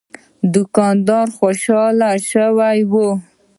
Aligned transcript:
دوکاندار 0.53 1.27
خوشاله 1.37 2.11
شوی 2.31 2.79
و. 2.91 2.93